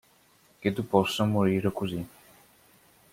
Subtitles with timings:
[0.61, 2.03] Che tu possa morire così.